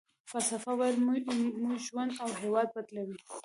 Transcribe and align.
فلسفه 0.29 0.71
ويل 0.79 0.97
مو 1.63 1.71
ژوند 1.85 2.11
او 2.23 2.29
هېواد 2.41 2.67
بدلوي. 2.75 3.17